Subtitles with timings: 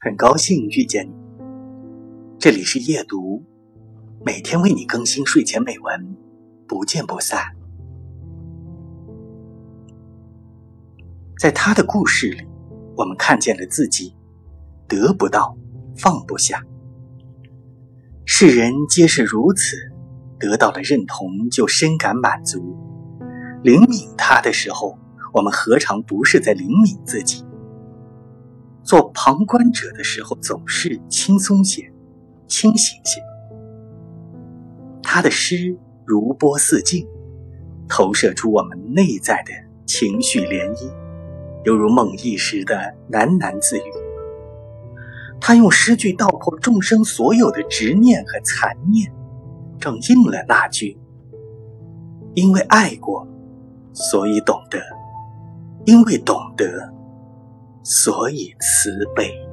[0.00, 1.12] 很高兴遇见你。
[2.38, 3.42] 这里是夜读，
[4.24, 6.16] 每天为你更新睡前美文，
[6.68, 7.40] 不见不散。
[11.36, 12.46] 在他的故事里，
[12.96, 14.14] 我们看见了自己
[14.86, 15.58] 得不到，
[15.96, 16.62] 放不下。
[18.24, 19.76] 世人皆是如此，
[20.38, 22.60] 得到了认同就深感满足。
[23.64, 24.96] 灵敏他的时候，
[25.32, 27.44] 我们何尝不是在灵敏自己？
[28.88, 31.92] 做旁观者的时候，总是轻松些，
[32.46, 33.20] 清醒些。
[35.02, 37.06] 他的诗如波似镜，
[37.86, 39.52] 投射出我们内在的
[39.84, 40.90] 情绪涟漪，
[41.66, 42.76] 犹如梦呓时的
[43.12, 43.92] 喃喃自语。
[45.38, 49.12] 他用诗句道破众生所有的执念和残念，
[49.78, 50.98] 正应了那句
[52.32, 53.28] ：“因为爱过，
[53.92, 54.78] 所以懂得；
[55.84, 56.90] 因为懂得。”
[57.82, 59.47] 所以慈悲。